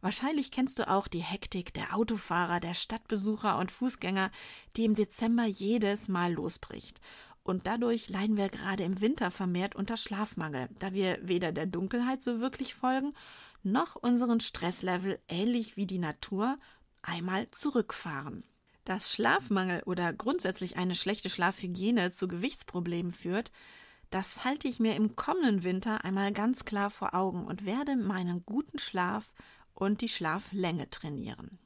Wahrscheinlich 0.00 0.50
kennst 0.50 0.78
du 0.78 0.88
auch 0.88 1.08
die 1.08 1.22
Hektik 1.22 1.74
der 1.74 1.94
Autofahrer, 1.94 2.60
der 2.60 2.74
Stadtbesucher 2.74 3.58
und 3.58 3.70
Fußgänger, 3.70 4.30
die 4.76 4.84
im 4.84 4.94
Dezember 4.94 5.44
jedes 5.44 6.08
Mal 6.08 6.32
losbricht. 6.32 7.00
Und 7.44 7.66
dadurch 7.66 8.08
leiden 8.08 8.36
wir 8.36 8.48
gerade 8.48 8.84
im 8.84 9.00
Winter 9.00 9.30
vermehrt 9.30 9.74
unter 9.74 9.96
Schlafmangel, 9.96 10.68
da 10.78 10.92
wir 10.92 11.18
weder 11.22 11.52
der 11.52 11.66
Dunkelheit 11.66 12.22
so 12.22 12.40
wirklich 12.40 12.74
folgen, 12.74 13.12
noch 13.62 13.96
unseren 13.96 14.40
Stresslevel 14.40 15.18
ähnlich 15.28 15.76
wie 15.76 15.86
die 15.86 15.98
Natur 15.98 16.56
einmal 17.02 17.50
zurückfahren. 17.50 18.44
Dass 18.84 19.12
Schlafmangel 19.12 19.82
oder 19.86 20.12
grundsätzlich 20.12 20.76
eine 20.76 20.94
schlechte 20.94 21.30
Schlafhygiene 21.30 22.10
zu 22.10 22.28
Gewichtsproblemen 22.28 23.12
führt, 23.12 23.52
das 24.10 24.44
halte 24.44 24.68
ich 24.68 24.78
mir 24.78 24.94
im 24.94 25.16
kommenden 25.16 25.62
Winter 25.62 26.04
einmal 26.04 26.32
ganz 26.32 26.64
klar 26.64 26.90
vor 26.90 27.14
Augen 27.14 27.46
und 27.46 27.64
werde 27.64 27.96
meinen 27.96 28.44
guten 28.44 28.78
Schlaf 28.78 29.32
und 29.74 30.00
die 30.00 30.08
Schlaflänge 30.08 30.90
trainieren. 30.90 31.58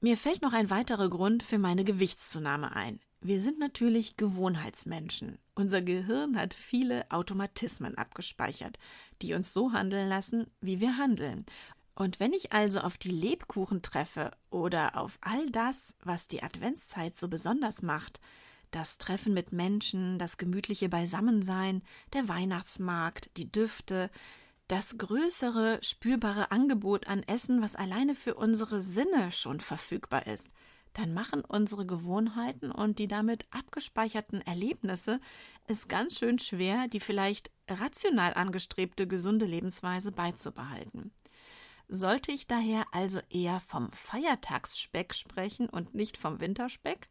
Mir 0.00 0.16
fällt 0.16 0.42
noch 0.42 0.52
ein 0.52 0.70
weiterer 0.70 1.08
Grund 1.08 1.42
für 1.42 1.58
meine 1.58 1.84
Gewichtszunahme 1.84 2.74
ein. 2.76 3.00
Wir 3.20 3.40
sind 3.40 3.58
natürlich 3.58 4.16
Gewohnheitsmenschen. 4.16 5.38
Unser 5.54 5.82
Gehirn 5.82 6.38
hat 6.38 6.54
viele 6.54 7.10
Automatismen 7.10 7.96
abgespeichert, 7.96 8.78
die 9.22 9.34
uns 9.34 9.52
so 9.52 9.72
handeln 9.72 10.08
lassen, 10.08 10.46
wie 10.60 10.80
wir 10.80 10.98
handeln. 10.98 11.46
Und 11.94 12.20
wenn 12.20 12.34
ich 12.34 12.52
also 12.52 12.80
auf 12.80 12.98
die 12.98 13.10
Lebkuchen 13.10 13.80
treffe 13.80 14.32
oder 14.50 14.96
auf 14.96 15.18
all 15.22 15.50
das, 15.50 15.94
was 16.04 16.28
die 16.28 16.42
Adventszeit 16.42 17.16
so 17.16 17.26
besonders 17.26 17.80
macht, 17.80 18.20
das 18.70 18.98
Treffen 18.98 19.32
mit 19.32 19.52
Menschen, 19.52 20.18
das 20.18 20.36
gemütliche 20.36 20.90
Beisammensein, 20.90 21.82
der 22.12 22.28
Weihnachtsmarkt, 22.28 23.30
die 23.38 23.50
Düfte, 23.50 24.10
das 24.68 24.98
größere 24.98 25.78
spürbare 25.82 26.50
Angebot 26.50 27.06
an 27.06 27.22
Essen, 27.22 27.62
was 27.62 27.76
alleine 27.76 28.14
für 28.14 28.34
unsere 28.34 28.82
Sinne 28.82 29.30
schon 29.30 29.60
verfügbar 29.60 30.26
ist, 30.26 30.48
dann 30.92 31.12
machen 31.12 31.42
unsere 31.46 31.84
Gewohnheiten 31.84 32.70
und 32.70 32.98
die 32.98 33.06
damit 33.06 33.46
abgespeicherten 33.50 34.40
Erlebnisse 34.40 35.20
es 35.66 35.88
ganz 35.88 36.18
schön 36.18 36.38
schwer, 36.38 36.88
die 36.88 37.00
vielleicht 37.00 37.50
rational 37.68 38.34
angestrebte 38.34 39.06
gesunde 39.06 39.44
Lebensweise 39.44 40.10
beizubehalten. 40.10 41.12
Sollte 41.88 42.32
ich 42.32 42.46
daher 42.46 42.84
also 42.92 43.20
eher 43.30 43.60
vom 43.60 43.92
Feiertagsspeck 43.92 45.14
sprechen 45.14 45.68
und 45.68 45.94
nicht 45.94 46.16
vom 46.16 46.40
Winterspeck? 46.40 47.10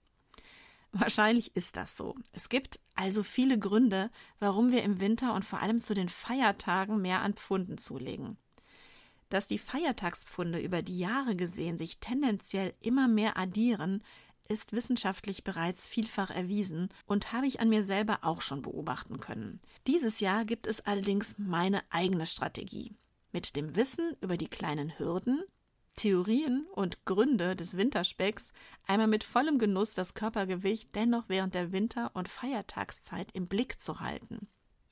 Wahrscheinlich 0.97 1.53
ist 1.57 1.75
das 1.75 1.97
so. 1.97 2.15
Es 2.31 2.47
gibt 2.47 2.79
also 2.95 3.21
viele 3.21 3.59
Gründe, 3.59 4.09
warum 4.39 4.71
wir 4.71 4.81
im 4.83 5.01
Winter 5.01 5.33
und 5.33 5.43
vor 5.43 5.59
allem 5.61 5.79
zu 5.79 5.93
den 5.93 6.07
Feiertagen 6.07 7.01
mehr 7.01 7.21
an 7.21 7.33
Pfunden 7.33 7.77
zulegen. 7.77 8.37
Dass 9.27 9.45
die 9.45 9.57
Feiertagspfunde 9.57 10.57
über 10.57 10.81
die 10.81 10.97
Jahre 10.97 11.35
gesehen 11.35 11.77
sich 11.77 11.99
tendenziell 11.99 12.73
immer 12.79 13.09
mehr 13.09 13.35
addieren, 13.37 14.03
ist 14.47 14.71
wissenschaftlich 14.71 15.43
bereits 15.43 15.85
vielfach 15.85 16.29
erwiesen 16.29 16.87
und 17.07 17.33
habe 17.33 17.47
ich 17.47 17.59
an 17.59 17.67
mir 17.67 17.83
selber 17.83 18.19
auch 18.21 18.39
schon 18.39 18.61
beobachten 18.61 19.19
können. 19.19 19.59
Dieses 19.87 20.21
Jahr 20.21 20.45
gibt 20.45 20.65
es 20.65 20.85
allerdings 20.85 21.37
meine 21.37 21.81
eigene 21.89 22.25
Strategie. 22.25 22.95
Mit 23.33 23.57
dem 23.57 23.75
Wissen 23.75 24.15
über 24.21 24.37
die 24.37 24.47
kleinen 24.47 24.97
Hürden, 24.97 25.43
Theorien 25.95 26.67
und 26.73 27.05
Gründe 27.05 27.55
des 27.55 27.77
Winterspecks 27.77 28.51
einmal 28.85 29.07
mit 29.07 29.23
vollem 29.23 29.59
Genuss 29.59 29.93
das 29.93 30.13
Körpergewicht 30.13 30.93
dennoch 30.95 31.25
während 31.27 31.55
der 31.55 31.71
Winter- 31.71 32.11
und 32.13 32.27
Feiertagszeit 32.27 33.31
im 33.33 33.47
Blick 33.47 33.79
zu 33.79 33.99
halten. 33.99 34.47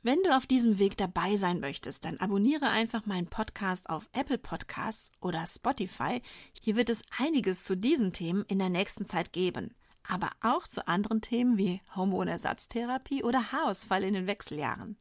Wenn 0.06 0.22
du 0.24 0.36
auf 0.36 0.46
diesem 0.46 0.80
Weg 0.80 0.98
dabei 0.98 1.38
sein 1.38 1.62
möchtest, 1.62 2.04
dann 2.04 2.18
abonniere 2.18 2.68
einfach 2.68 3.06
meinen 3.06 3.28
Podcast 3.28 3.90
auf 3.90 4.10
Apple 4.12 4.38
Podcasts 4.38 5.12
oder 5.22 5.46
Spotify. 5.48 6.22
Hier 6.62 6.76
wird 6.76 6.90
es 6.90 7.04
einiges 7.18 7.64
zu 7.64 7.78
diesen 7.78 8.12
Themen 8.12 8.44
in 8.50 8.60
der 8.60 8.68
nächsten 8.68 9.06
Zeit 9.06 9.32
geben, 9.32 9.74
aber 10.06 10.32
auch 10.42 10.68
zu 10.68 10.88
anderen 10.90 11.22
Themen 11.22 11.58
wie 11.58 11.82
Hormonersatztherapie 11.96 13.24
oder 13.24 13.54
Haarausfall 13.54 14.04
in 14.04 14.14
den 14.14 14.28
Wechseljahren. 14.28 14.98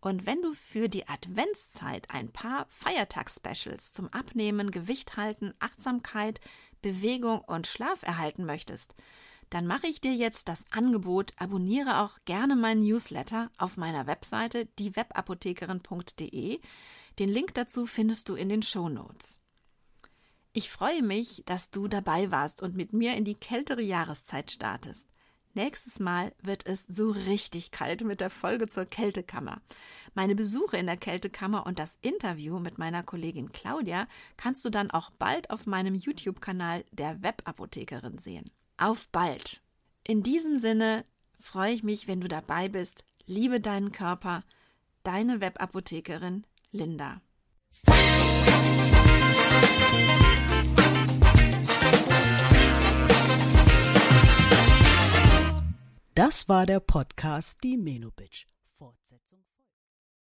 Und 0.00 0.24
wenn 0.24 0.40
du 0.40 0.54
für 0.54 0.88
die 0.88 1.08
Adventszeit 1.08 2.08
ein 2.10 2.32
paar 2.32 2.66
Feiertagsspecials 2.70 3.92
zum 3.92 4.08
Abnehmen, 4.08 4.70
Gewicht 4.70 5.16
halten, 5.16 5.52
Achtsamkeit, 5.58 6.40
Bewegung 6.80 7.40
und 7.40 7.66
Schlaf 7.66 8.02
erhalten 8.02 8.46
möchtest, 8.46 8.94
dann 9.50 9.66
mache 9.66 9.88
ich 9.88 10.00
dir 10.00 10.14
jetzt 10.14 10.48
das 10.48 10.64
Angebot, 10.70 11.32
abonniere 11.36 12.00
auch 12.00 12.18
gerne 12.24 12.56
meinen 12.56 12.82
Newsletter 12.82 13.50
auf 13.58 13.76
meiner 13.76 14.06
Webseite 14.06 14.66
diewebapothekerin.de. 14.78 16.60
Den 17.18 17.28
Link 17.28 17.54
dazu 17.54 17.84
findest 17.84 18.28
du 18.28 18.36
in 18.36 18.48
den 18.48 18.62
Show 18.62 18.88
Notes. 18.88 19.40
Ich 20.52 20.70
freue 20.70 21.02
mich, 21.02 21.42
dass 21.46 21.70
du 21.70 21.88
dabei 21.88 22.30
warst 22.30 22.62
und 22.62 22.74
mit 22.74 22.92
mir 22.92 23.14
in 23.16 23.24
die 23.24 23.34
kältere 23.34 23.82
Jahreszeit 23.82 24.50
startest. 24.50 25.08
Nächstes 25.54 25.98
Mal 25.98 26.32
wird 26.42 26.66
es 26.66 26.86
so 26.86 27.10
richtig 27.10 27.72
kalt 27.72 28.04
mit 28.04 28.20
der 28.20 28.30
Folge 28.30 28.68
zur 28.68 28.84
Kältekammer. 28.84 29.60
Meine 30.14 30.34
Besuche 30.34 30.76
in 30.76 30.86
der 30.86 30.96
Kältekammer 30.96 31.66
und 31.66 31.78
das 31.78 31.98
Interview 32.02 32.60
mit 32.60 32.78
meiner 32.78 33.02
Kollegin 33.02 33.50
Claudia 33.52 34.06
kannst 34.36 34.64
du 34.64 34.70
dann 34.70 34.90
auch 34.90 35.10
bald 35.10 35.50
auf 35.50 35.66
meinem 35.66 35.94
YouTube-Kanal 35.94 36.84
der 36.92 37.22
Webapothekerin 37.22 38.18
sehen. 38.18 38.50
Auf 38.76 39.08
bald! 39.08 39.60
In 40.06 40.22
diesem 40.22 40.56
Sinne 40.56 41.04
freue 41.38 41.72
ich 41.72 41.82
mich, 41.82 42.06
wenn 42.06 42.20
du 42.20 42.28
dabei 42.28 42.68
bist. 42.68 43.04
Liebe 43.26 43.60
deinen 43.60 43.92
Körper. 43.92 44.44
Deine 45.02 45.40
Webapothekerin 45.40 46.44
Linda. 46.70 47.20
Das 56.20 56.50
war 56.50 56.66
der 56.66 56.80
Podcast 56.80 57.56
Die 57.64 57.78
Menobitch. 57.78 58.46